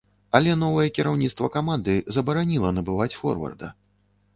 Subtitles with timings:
[0.37, 3.77] Але новае кіраўніцтва каманды забараніла набываць форварда.